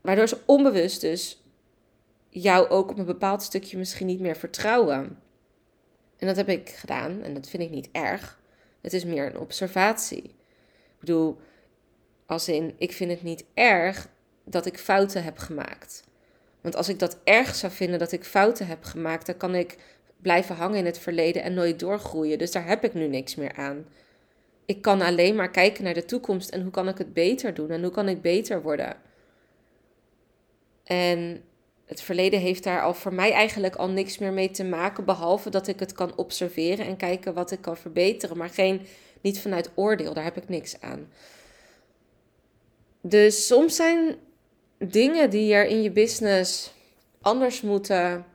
Waardoor 0.00 0.28
ze 0.28 0.38
onbewust 0.46 1.00
dus 1.00 1.42
jou 2.28 2.68
ook 2.68 2.90
op 2.90 2.98
een 2.98 3.04
bepaald 3.04 3.42
stukje 3.42 3.78
misschien 3.78 4.06
niet 4.06 4.20
meer 4.20 4.36
vertrouwen. 4.36 5.18
En 6.16 6.26
dat 6.26 6.36
heb 6.36 6.48
ik 6.48 6.68
gedaan 6.68 7.22
en 7.22 7.34
dat 7.34 7.48
vind 7.48 7.62
ik 7.62 7.70
niet 7.70 7.88
erg. 7.92 8.40
Het 8.80 8.92
is 8.92 9.04
meer 9.04 9.26
een 9.26 9.38
observatie. 9.38 10.22
Ik 10.22 11.04
bedoel, 11.04 11.38
als 12.28 12.48
in, 12.48 12.74
ik 12.78 12.92
vind 12.92 13.10
het 13.10 13.22
niet 13.22 13.44
erg 13.54 14.08
dat 14.44 14.66
ik 14.66 14.78
fouten 14.78 15.24
heb 15.24 15.38
gemaakt. 15.38 16.04
Want 16.60 16.76
als 16.76 16.88
ik 16.88 16.98
dat 16.98 17.18
erg 17.24 17.54
zou 17.54 17.72
vinden 17.72 17.98
dat 17.98 18.12
ik 18.12 18.24
fouten 18.24 18.66
heb 18.66 18.84
gemaakt, 18.84 19.26
dan 19.26 19.36
kan 19.36 19.54
ik 19.54 19.76
blijven 20.16 20.56
hangen 20.56 20.78
in 20.78 20.84
het 20.84 20.98
verleden 20.98 21.42
en 21.42 21.54
nooit 21.54 21.78
doorgroeien. 21.78 22.38
Dus 22.38 22.50
daar 22.50 22.66
heb 22.66 22.84
ik 22.84 22.94
nu 22.94 23.06
niks 23.06 23.34
meer 23.34 23.52
aan. 23.56 23.86
Ik 24.64 24.82
kan 24.82 25.00
alleen 25.00 25.34
maar 25.34 25.50
kijken 25.50 25.84
naar 25.84 25.94
de 25.94 26.04
toekomst 26.04 26.50
en 26.50 26.62
hoe 26.62 26.70
kan 26.70 26.88
ik 26.88 26.98
het 26.98 27.12
beter 27.12 27.54
doen 27.54 27.70
en 27.70 27.82
hoe 27.82 27.92
kan 27.92 28.08
ik 28.08 28.22
beter 28.22 28.62
worden. 28.62 28.96
En 30.84 31.42
het 31.86 32.00
verleden 32.00 32.40
heeft 32.40 32.64
daar 32.64 32.82
al 32.82 32.94
voor 32.94 33.14
mij 33.14 33.32
eigenlijk 33.32 33.76
al 33.76 33.88
niks 33.88 34.18
meer 34.18 34.32
mee 34.32 34.50
te 34.50 34.64
maken, 34.64 35.04
behalve 35.04 35.50
dat 35.50 35.66
ik 35.68 35.80
het 35.80 35.92
kan 35.92 36.16
observeren 36.16 36.86
en 36.86 36.96
kijken 36.96 37.34
wat 37.34 37.50
ik 37.50 37.60
kan 37.60 37.76
verbeteren, 37.76 38.36
maar 38.36 38.50
geen, 38.50 38.86
niet 39.20 39.40
vanuit 39.40 39.70
oordeel, 39.74 40.14
daar 40.14 40.24
heb 40.24 40.36
ik 40.36 40.48
niks 40.48 40.80
aan. 40.80 41.08
Dus 43.08 43.46
soms 43.46 43.76
zijn 43.76 44.16
dingen 44.78 45.30
die 45.30 45.54
er 45.54 45.66
in 45.66 45.82
je 45.82 45.90
business 45.90 46.72
anders 47.20 47.60
moeten 47.60 48.26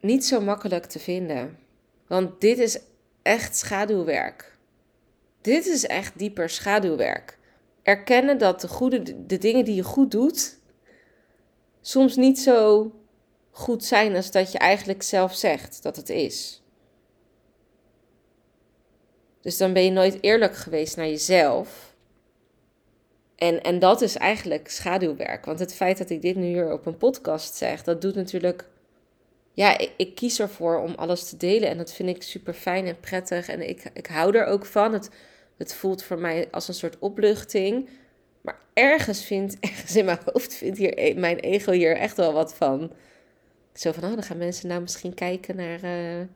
niet 0.00 0.24
zo 0.24 0.40
makkelijk 0.40 0.84
te 0.84 0.98
vinden. 0.98 1.58
Want 2.06 2.40
dit 2.40 2.58
is 2.58 2.78
echt 3.22 3.56
schaduwwerk. 3.56 4.58
Dit 5.40 5.66
is 5.66 5.86
echt 5.86 6.18
dieper 6.18 6.50
schaduwwerk. 6.50 7.38
Erkennen 7.82 8.38
dat 8.38 8.60
de, 8.60 8.68
goede, 8.68 9.26
de 9.26 9.38
dingen 9.38 9.64
die 9.64 9.74
je 9.74 9.82
goed 9.82 10.10
doet, 10.10 10.58
soms 11.80 12.16
niet 12.16 12.38
zo 12.38 12.92
goed 13.50 13.84
zijn 13.84 14.16
als 14.16 14.30
dat 14.30 14.52
je 14.52 14.58
eigenlijk 14.58 15.02
zelf 15.02 15.34
zegt 15.34 15.82
dat 15.82 15.96
het 15.96 16.08
is. 16.08 16.62
Dus 19.40 19.56
dan 19.56 19.72
ben 19.72 19.84
je 19.84 19.90
nooit 19.90 20.18
eerlijk 20.20 20.56
geweest 20.56 20.96
naar 20.96 21.08
jezelf. 21.08 21.93
En, 23.36 23.62
en 23.62 23.78
dat 23.78 24.00
is 24.00 24.16
eigenlijk 24.16 24.68
schaduwwerk. 24.68 25.44
Want 25.44 25.58
het 25.58 25.74
feit 25.74 25.98
dat 25.98 26.10
ik 26.10 26.22
dit 26.22 26.36
nu 26.36 26.44
hier 26.44 26.72
op 26.72 26.86
een 26.86 26.96
podcast 26.96 27.54
zeg, 27.54 27.82
dat 27.82 28.00
doet 28.00 28.14
natuurlijk. 28.14 28.68
Ja, 29.52 29.78
ik, 29.78 29.92
ik 29.96 30.14
kies 30.14 30.40
ervoor 30.40 30.78
om 30.78 30.94
alles 30.94 31.28
te 31.28 31.36
delen. 31.36 31.68
En 31.68 31.78
dat 31.78 31.92
vind 31.92 32.08
ik 32.08 32.22
super 32.22 32.54
fijn 32.54 32.86
en 32.86 33.00
prettig. 33.00 33.48
En 33.48 33.68
ik, 33.68 33.90
ik 33.92 34.06
hou 34.06 34.36
er 34.36 34.46
ook 34.46 34.66
van. 34.66 34.92
Het, 34.92 35.10
het 35.56 35.74
voelt 35.74 36.02
voor 36.02 36.18
mij 36.18 36.48
als 36.50 36.68
een 36.68 36.74
soort 36.74 36.98
opluchting. 36.98 37.88
Maar 38.40 38.58
ergens 38.72 39.24
vindt, 39.24 39.56
ergens 39.60 39.96
in 39.96 40.04
mijn 40.04 40.18
hoofd 40.24 40.54
vindt 40.54 40.78
hier 40.78 40.98
e, 40.98 41.14
mijn 41.14 41.38
ego 41.38 41.72
hier 41.72 41.96
echt 41.96 42.16
wel 42.16 42.32
wat 42.32 42.54
van. 42.54 42.92
Zo 43.72 43.92
van, 43.92 44.04
oh, 44.04 44.14
dan 44.14 44.22
gaan 44.22 44.38
mensen 44.38 44.68
nou 44.68 44.80
misschien 44.80 45.14
kijken 45.14 45.56
naar 45.56 45.84
uh, 45.84 46.26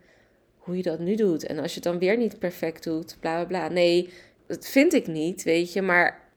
hoe 0.58 0.76
je 0.76 0.82
dat 0.82 0.98
nu 0.98 1.14
doet. 1.14 1.46
En 1.46 1.58
als 1.58 1.68
je 1.68 1.74
het 1.74 1.84
dan 1.84 1.98
weer 1.98 2.16
niet 2.16 2.38
perfect 2.38 2.84
doet, 2.84 3.16
bla 3.20 3.34
bla 3.34 3.44
bla. 3.44 3.74
Nee, 3.74 4.12
dat 4.46 4.66
vind 4.66 4.94
ik 4.94 5.06
niet, 5.06 5.42
weet 5.42 5.72
je. 5.72 5.82
Maar 5.82 6.27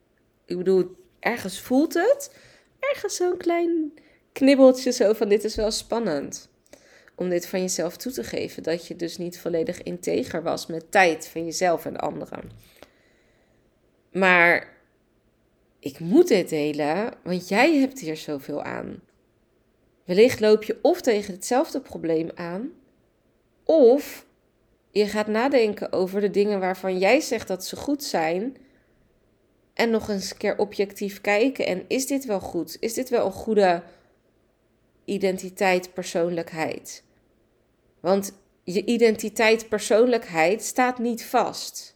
ik 0.52 0.58
bedoel, 0.58 0.96
ergens 1.20 1.60
voelt 1.60 1.94
het. 1.94 2.36
Ergens 2.80 3.16
zo'n 3.16 3.38
klein 3.38 3.94
knibbeltje 4.32 4.92
zo 4.92 5.14
van, 5.14 5.30
dit 5.30 5.44
is 5.44 5.56
wel 5.56 5.72
spannend. 5.72 6.50
Om 7.16 7.30
dit 7.30 7.48
van 7.48 7.62
jezelf 7.62 7.98
toe 7.98 8.12
te 8.12 8.24
geven. 8.24 8.64
Dat 8.64 8.88
je 8.88 8.96
dus 8.96 9.18
niet 9.18 9.40
volledig 9.40 9.84
integer 9.84 10.44
was 10.44 10.66
met 10.66 10.92
tijd 10.92 11.28
van 11.28 11.46
jezelf 11.46 11.86
en 11.86 11.98
anderen. 11.98 12.52
Maar 14.12 14.78
ik 15.80 16.00
moet 16.00 16.28
dit 16.28 16.50
delen, 16.50 17.14
want 17.24 17.48
jij 17.48 17.76
hebt 17.78 18.00
hier 18.00 18.18
zoveel 18.18 18.64
aan. 18.64 19.02
Wellicht 20.06 20.40
loop 20.40 20.64
je 20.64 20.80
of 20.82 21.02
tegen 21.02 21.34
hetzelfde 21.34 21.82
probleem 21.82 22.30
aan, 22.36 22.72
of 23.64 24.26
je 24.92 25.08
gaat 25.08 25.28
nadenken 25.28 25.92
over 25.92 26.22
de 26.22 26.30
dingen 26.30 26.60
waarvan 26.60 26.98
jij 26.98 27.20
zegt 27.20 27.48
dat 27.48 27.66
ze 27.66 27.76
goed 27.76 28.04
zijn. 28.04 28.58
En 29.82 29.90
nog 29.90 30.10
eens 30.10 30.32
een 30.32 30.38
keer 30.38 30.58
objectief 30.58 31.22
kijken. 31.22 31.66
En 31.66 31.86
is 31.88 32.08
dit 32.08 32.26
wel 32.26 32.40
goed? 32.40 32.78
Is 32.80 32.94
dit 32.94 33.10
wel 33.10 33.26
een 33.26 33.32
goede 33.32 33.84
identiteit, 35.06 35.94
persoonlijkheid? 35.94 37.04
Want 38.00 38.34
je 38.64 38.86
identiteit, 38.86 39.70
persoonlijkheid 39.70 40.64
staat 40.64 41.00
niet 41.00 41.26
vast. 41.26 41.96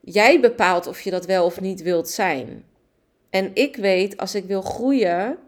Jij 0.00 0.40
bepaalt 0.40 0.86
of 0.86 1.00
je 1.00 1.10
dat 1.10 1.26
wel 1.26 1.44
of 1.44 1.60
niet 1.60 1.82
wilt 1.82 2.08
zijn. 2.08 2.64
En 3.30 3.50
ik 3.54 3.76
weet, 3.76 4.16
als 4.16 4.34
ik 4.34 4.44
wil 4.44 4.62
groeien 4.62 5.38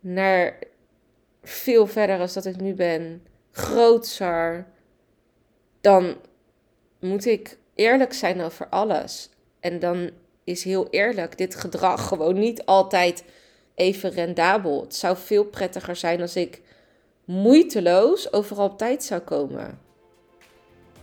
naar 0.00 0.58
veel 1.42 1.86
verder 1.86 2.18
als 2.18 2.32
dat 2.32 2.44
ik 2.44 2.60
nu 2.60 2.74
ben, 2.74 3.26
grootser, 3.50 4.66
dan 5.80 6.16
moet 7.00 7.24
ik 7.24 7.60
eerlijk 7.74 8.12
zijn 8.12 8.40
over 8.40 8.66
alles. 8.68 9.28
En 9.60 9.78
dan 9.78 10.10
is 10.44 10.64
heel 10.64 10.86
eerlijk 10.90 11.38
dit 11.38 11.54
gedrag 11.54 12.08
gewoon 12.08 12.38
niet 12.38 12.64
altijd 12.64 13.24
even 13.74 14.10
rendabel. 14.10 14.80
Het 14.80 14.94
zou 14.94 15.16
veel 15.16 15.44
prettiger 15.44 15.96
zijn 15.96 16.20
als 16.20 16.36
ik 16.36 16.60
moeiteloos 17.24 18.32
overal 18.32 18.66
op 18.66 18.78
tijd 18.78 19.04
zou 19.04 19.20
komen. 19.20 19.78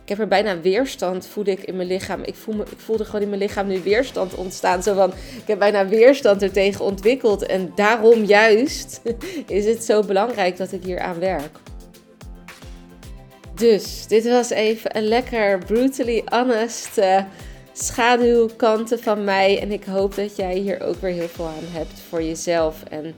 Ik 0.02 0.16
heb 0.16 0.18
er 0.18 0.28
bijna 0.28 0.60
weerstand, 0.60 1.26
voelde 1.26 1.50
ik 1.50 1.62
in 1.62 1.76
mijn 1.76 1.88
lichaam. 1.88 2.22
Ik, 2.22 2.34
voel 2.34 2.54
me, 2.54 2.62
ik 2.62 2.78
voelde 2.78 3.04
gewoon 3.04 3.20
in 3.20 3.28
mijn 3.28 3.40
lichaam 3.40 3.66
nu 3.66 3.80
weerstand 3.82 4.34
ontstaan. 4.34 4.82
Zo 4.82 4.94
van, 4.94 5.10
ik 5.12 5.46
heb 5.46 5.58
bijna 5.58 5.88
weerstand 5.88 6.42
er 6.42 6.52
tegen 6.52 6.84
ontwikkeld. 6.84 7.46
En 7.46 7.72
daarom 7.74 8.24
juist 8.24 9.00
is 9.46 9.64
het 9.64 9.84
zo 9.84 10.02
belangrijk 10.02 10.56
dat 10.56 10.72
ik 10.72 10.84
hier 10.84 11.00
aan 11.00 11.18
werk. 11.18 11.58
Dus, 13.60 14.06
dit 14.06 14.28
was 14.28 14.50
even 14.50 14.96
een 14.96 15.08
lekker 15.08 15.58
brutally 15.58 16.22
honest 16.24 16.98
uh, 16.98 17.22
schaduwkanten 17.72 19.02
van 19.02 19.24
mij. 19.24 19.60
En 19.60 19.72
ik 19.72 19.84
hoop 19.84 20.14
dat 20.14 20.36
jij 20.36 20.54
hier 20.54 20.82
ook 20.82 20.96
weer 20.96 21.12
heel 21.12 21.28
veel 21.28 21.46
aan 21.46 21.72
hebt 21.72 22.00
voor 22.08 22.22
jezelf. 22.22 22.82
En 22.82 23.14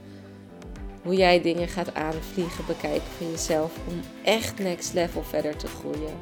hoe 1.03 1.15
jij 1.15 1.43
dingen 1.43 1.69
gaat 1.69 1.95
aanvliegen, 1.95 2.67
bekijken 2.67 3.09
van 3.19 3.31
jezelf. 3.31 3.73
Om 3.89 4.01
echt 4.25 4.59
next 4.59 4.93
level 4.93 5.23
verder 5.23 5.57
te 5.57 5.67
groeien. 5.67 6.15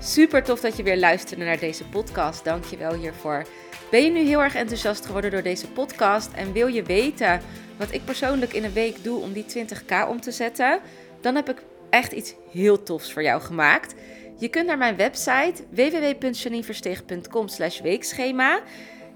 Super 0.00 0.44
tof 0.44 0.60
dat 0.60 0.76
je 0.76 0.82
weer 0.82 0.98
luisterde 0.98 1.44
naar 1.44 1.58
deze 1.58 1.84
podcast. 1.84 2.44
Dank 2.44 2.64
je 2.64 2.76
wel 2.76 2.94
hiervoor. 2.94 3.46
Ben 3.90 4.04
je 4.04 4.10
nu 4.10 4.20
heel 4.20 4.42
erg 4.42 4.54
enthousiast 4.54 5.06
geworden 5.06 5.30
door 5.30 5.42
deze 5.42 5.68
podcast 5.68 6.32
en 6.32 6.52
wil 6.52 6.66
je 6.66 6.82
weten 6.82 7.40
wat 7.76 7.92
ik 7.92 8.04
persoonlijk 8.04 8.52
in 8.52 8.64
een 8.64 8.72
week 8.72 9.04
doe 9.04 9.20
om 9.20 9.32
die 9.32 9.44
20k 9.44 10.08
om 10.08 10.20
te 10.20 10.30
zetten? 10.30 10.80
Dan 11.20 11.34
heb 11.34 11.48
ik 11.48 11.62
echt 11.90 12.12
iets 12.12 12.34
heel 12.50 12.82
tofs 12.82 13.12
voor 13.12 13.22
jou 13.22 13.40
gemaakt. 13.40 13.94
Je 14.38 14.48
kunt 14.48 14.66
naar 14.66 14.78
mijn 14.78 14.96
website 14.96 15.64
www.janineversteeg.com 15.70 17.46
weekschema 17.82 18.60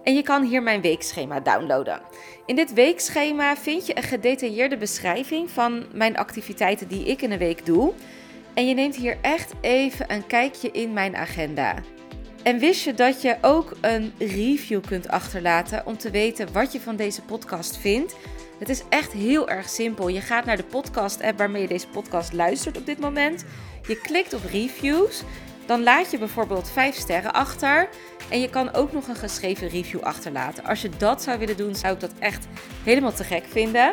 en 0.02 0.14
je 0.14 0.22
kan 0.22 0.44
hier 0.44 0.62
mijn 0.62 0.80
weekschema 0.80 1.40
downloaden. 1.40 2.00
In 2.46 2.56
dit 2.56 2.72
weekschema 2.72 3.56
vind 3.56 3.86
je 3.86 3.96
een 3.96 4.02
gedetailleerde 4.02 4.76
beschrijving 4.76 5.50
van 5.50 5.84
mijn 5.92 6.16
activiteiten 6.16 6.88
die 6.88 7.04
ik 7.04 7.22
in 7.22 7.32
een 7.32 7.38
week 7.38 7.66
doe. 7.66 7.92
En 8.54 8.66
je 8.66 8.74
neemt 8.74 8.96
hier 8.96 9.18
echt 9.20 9.52
even 9.60 10.12
een 10.12 10.26
kijkje 10.26 10.70
in 10.70 10.92
mijn 10.92 11.16
agenda. 11.16 11.74
En 12.42 12.58
wist 12.58 12.84
je 12.84 12.94
dat 12.94 13.22
je 13.22 13.36
ook 13.40 13.72
een 13.80 14.12
review 14.18 14.80
kunt 14.86 15.08
achterlaten 15.08 15.86
om 15.86 15.96
te 15.96 16.10
weten 16.10 16.52
wat 16.52 16.72
je 16.72 16.80
van 16.80 16.96
deze 16.96 17.22
podcast 17.22 17.76
vindt? 17.76 18.14
Het 18.60 18.68
is 18.68 18.82
echt 18.88 19.12
heel 19.12 19.48
erg 19.48 19.68
simpel. 19.68 20.08
Je 20.08 20.20
gaat 20.20 20.44
naar 20.44 20.56
de 20.56 20.64
podcast-app 20.64 21.38
waarmee 21.38 21.62
je 21.62 21.68
deze 21.68 21.88
podcast 21.88 22.32
luistert 22.32 22.76
op 22.76 22.86
dit 22.86 22.98
moment. 22.98 23.44
Je 23.86 24.00
klikt 24.00 24.34
op 24.34 24.44
reviews. 24.44 25.22
Dan 25.66 25.82
laat 25.82 26.10
je 26.10 26.18
bijvoorbeeld 26.18 26.70
5 26.70 26.96
sterren 26.96 27.32
achter. 27.32 27.88
En 28.30 28.40
je 28.40 28.50
kan 28.50 28.72
ook 28.72 28.92
nog 28.92 29.08
een 29.08 29.16
geschreven 29.16 29.68
review 29.68 30.00
achterlaten. 30.00 30.64
Als 30.64 30.82
je 30.82 30.90
dat 30.96 31.22
zou 31.22 31.38
willen 31.38 31.56
doen, 31.56 31.74
zou 31.74 31.94
ik 31.94 32.00
dat 32.00 32.12
echt 32.18 32.46
helemaal 32.84 33.12
te 33.12 33.24
gek 33.24 33.44
vinden. 33.48 33.92